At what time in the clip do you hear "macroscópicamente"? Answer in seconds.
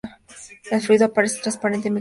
1.89-1.89